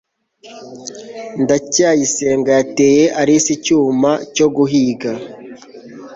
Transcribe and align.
ndacyayisenga 1.41 2.49
yateye 2.57 3.03
alice 3.21 3.49
icyuma 3.57 4.11
cyo 4.35 4.47
guhiga 4.55 5.11